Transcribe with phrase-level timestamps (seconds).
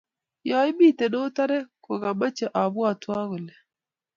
[0.47, 3.53] yoo lmite otore kogameche abwatwok kole